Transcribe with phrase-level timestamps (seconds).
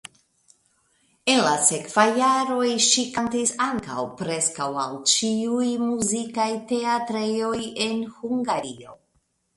[1.33, 7.57] En la sekvaj jaroj ŝi kantis ankaŭ preskaŭ al ĉiuj muzikaj teatrejoj
[7.89, 9.01] en Hungario.